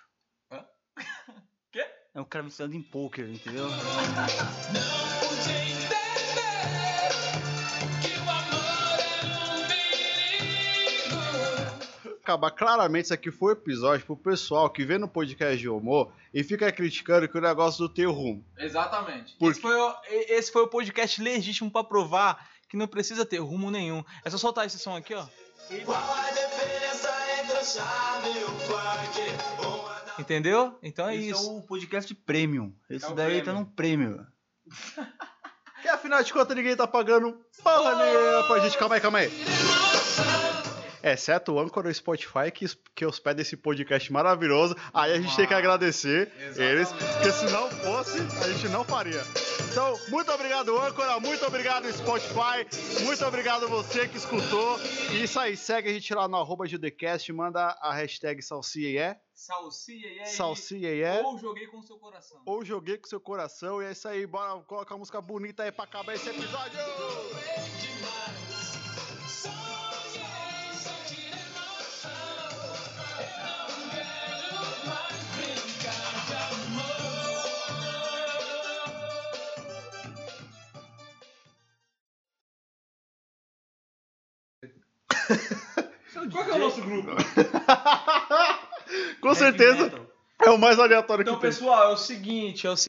Hã? 0.52 0.66
Quê? 1.72 1.86
É 2.14 2.22
um 2.22 2.26
cara 2.26 2.44
viciado 2.46 2.74
em 2.74 2.82
poker, 2.82 3.30
entendeu? 3.30 3.66
acabar 12.26 12.50
claramente, 12.52 13.06
isso 13.06 13.14
aqui 13.14 13.32
foi 13.32 13.50
um 13.50 13.58
episódio 13.58 14.06
pro 14.06 14.18
pessoal 14.18 14.70
que 14.70 14.84
vê 14.84 14.98
no 14.98 15.08
podcast 15.08 15.58
de 15.58 15.70
humor 15.70 16.12
e 16.34 16.44
fica 16.44 16.72
criticando 16.72 17.28
que 17.30 17.38
o 17.38 17.42
negócio 17.42 17.88
do 17.88 17.94
teu 17.94 18.12
rumo. 18.12 18.44
Exatamente. 18.58 19.36
Por 19.38 19.52
Esse, 19.52 19.62
foi 19.62 19.76
o, 19.76 19.96
esse 20.10 20.52
foi 20.52 20.64
o 20.64 20.68
podcast 20.68 21.22
legítimo 21.22 21.70
pra 21.72 21.84
provar 21.84 22.50
que 22.68 22.76
não 22.76 22.88
precisa 22.88 23.26
ter 23.26 23.38
rumo 23.38 23.70
nenhum. 23.70 24.04
É 24.24 24.30
só 24.30 24.38
soltar 24.38 24.66
esse 24.66 24.80
som 24.80 24.96
aqui, 24.96 25.14
ó. 25.14 25.26
Entendeu? 30.18 30.78
Então 30.82 31.08
é 31.10 31.16
Esse 31.16 31.30
isso. 31.30 31.50
é 31.50 31.52
o 31.54 31.62
podcast 31.62 32.14
premium. 32.16 32.74
Esse 32.90 33.06
É 33.06 33.14
daí 33.14 33.40
tá 33.40 33.46
premium. 33.46 33.60
no 33.62 33.66
prêmio. 33.68 34.28
Que 35.82 35.90
afinal 35.90 36.24
de 36.24 36.34
contas 36.34 36.58
ninguém 36.58 36.76
tá 36.76 36.88
pagando 36.88 37.40
porra 37.64 37.96
nenhuma 38.04 38.48
pra 38.48 38.60
gente. 38.60 38.76
Calma 38.76 38.96
aí, 38.96 39.02
calma 39.02 39.20
aí. 39.20 39.30
Exceto 41.08 41.54
o 41.54 41.60
Anchor 41.60 41.86
e 41.86 41.90
o 41.90 41.94
Spotify 41.94 42.50
que, 42.52 42.66
que 42.96 43.06
hospeda 43.06 43.40
esse 43.40 43.56
podcast 43.56 44.12
maravilhoso. 44.12 44.76
Aí 44.92 45.14
a 45.14 45.22
gente 45.22 45.36
tem 45.36 45.46
que 45.46 45.54
agradecer 45.54 46.32
eles, 46.58 46.92
porque 46.92 47.32
se 47.32 47.46
não 47.52 47.70
fosse, 47.70 48.18
a 48.44 48.52
gente 48.52 48.68
não 48.70 48.84
faria. 48.84 49.22
Então, 49.72 50.00
muito 50.10 50.32
obrigado, 50.32 50.76
Anchor, 50.80 51.22
muito 51.22 51.46
obrigado, 51.46 51.92
Spotify, 51.94 52.66
muito 53.04 53.24
obrigado 53.24 53.68
você 53.68 54.08
que 54.08 54.18
escutou. 54.18 54.80
E 55.12 55.24
isso 55.24 55.40
aí, 55.40 55.56
segue 55.56 55.90
a 55.90 55.94
gente 55.94 56.12
lá 56.14 56.28
no 56.28 56.38
arroba 56.38 56.66
Judecast, 56.66 57.32
manda 57.34 57.78
a 57.82 57.94
hashtag 57.94 58.42
salsiaé, 58.42 59.20
Salsia 59.36 59.96
e 60.12 60.20
aí. 60.22 60.26
salsiaé, 60.28 61.22
Ou 61.22 61.38
joguei 61.38 61.68
com 61.68 61.84
seu 61.84 61.98
coração. 61.98 62.42
ou 62.46 62.66
joguei 62.66 62.98
com 62.98 63.06
seu 63.08 63.20
coração. 63.20 63.84
E 63.84 63.86
é 63.86 63.92
isso 63.92 64.08
aí, 64.08 64.26
bora 64.26 64.60
colocar 64.62 64.96
uma 64.96 65.00
música 65.00 65.22
bonita 65.22 65.62
aí 65.64 65.72
pra 65.72 65.84
acabar 65.84 66.16
esse 66.16 66.30
episódio. 66.30 66.80
Nosso 86.76 86.82
grupo? 86.82 87.12
Com 89.22 89.34
certeza 89.34 89.92
é 90.44 90.50
o 90.50 90.58
mais 90.58 90.80
aleatório 90.80 91.24
Então, 91.24 91.36
que 91.36 91.42
tem. 91.42 91.50
pessoal, 91.50 91.92
é 91.92 91.94
o 91.94 91.98
seguinte, 91.98 92.68
é 92.68 92.70
o 92.70 92.78